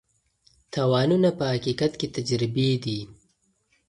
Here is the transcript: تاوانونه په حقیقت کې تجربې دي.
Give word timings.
تاوانونه 0.73 1.29
په 1.37 1.45
حقیقت 1.53 1.91
کې 1.99 2.07
تجربې 2.15 2.69
دي. 2.83 2.99